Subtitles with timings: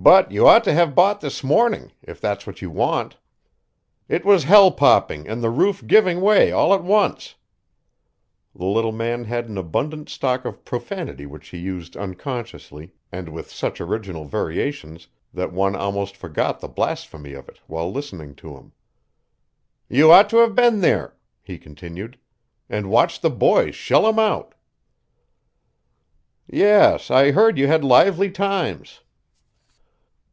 [0.00, 3.16] "But you ought to have bought this morning, if that's what you want.
[4.08, 7.34] It was hell popping and the roof giving 'way all at once."
[8.54, 13.50] The little man had an abundant stock of profanity which he used unconsciously and with
[13.50, 18.70] such original variations that one almost forgot the blasphemy of it while listening to him.
[19.88, 22.20] "You ought to have been there," he continued,
[22.70, 24.54] "and watched the boys shell 'em out!"
[26.46, 29.00] "Yes, I heard you had lively times."